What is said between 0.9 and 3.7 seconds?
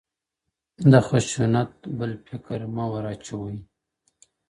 له خشونت بل فکر مه ور اچوئ